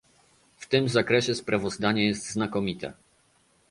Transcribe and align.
W 0.57 0.67
tym 0.67 0.89
zakresie 0.89 1.35
sprawozdanie 1.35 2.07
jest 2.07 2.31
znakomite 2.31 2.93